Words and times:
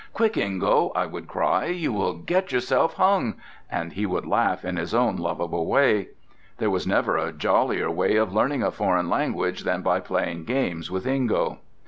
"Quick, 0.13 0.33
Ingo!" 0.35 0.91
I 0.95 1.05
would 1.05 1.27
cry. 1.27 1.65
"You 1.67 1.93
will 1.93 2.15
get 2.15 2.51
yourself 2.51 2.95
hung!" 2.95 3.35
and 3.69 3.93
he 3.93 4.07
would 4.07 4.25
laugh 4.25 4.65
in 4.65 4.77
his 4.77 4.95
own 4.95 5.17
lovable 5.17 5.67
way. 5.67 6.07
There 6.57 6.71
was 6.71 6.87
never 6.87 7.17
a 7.17 7.31
jollier 7.31 7.91
way 7.91 8.15
of 8.15 8.33
learning 8.33 8.63
a 8.63 8.71
foreign 8.71 9.11
language 9.11 9.63
than 9.63 9.83
by 9.83 9.99
playing 9.99 10.45
games 10.45 10.89
with 10.89 11.05
Ingo. 11.05 11.59